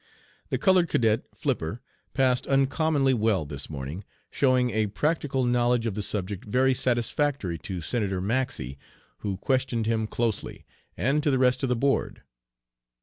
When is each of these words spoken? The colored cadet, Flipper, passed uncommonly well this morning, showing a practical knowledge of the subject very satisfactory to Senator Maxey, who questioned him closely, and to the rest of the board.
The 0.49 0.57
colored 0.57 0.89
cadet, 0.89 1.25
Flipper, 1.35 1.79
passed 2.15 2.47
uncommonly 2.47 3.13
well 3.13 3.45
this 3.45 3.69
morning, 3.69 4.03
showing 4.31 4.71
a 4.71 4.87
practical 4.87 5.43
knowledge 5.45 5.85
of 5.85 5.93
the 5.93 6.01
subject 6.01 6.43
very 6.43 6.73
satisfactory 6.73 7.59
to 7.59 7.81
Senator 7.81 8.19
Maxey, 8.19 8.79
who 9.19 9.37
questioned 9.37 9.85
him 9.85 10.07
closely, 10.07 10.65
and 10.97 11.21
to 11.21 11.29
the 11.29 11.37
rest 11.37 11.61
of 11.61 11.69
the 11.69 11.75
board. 11.75 12.23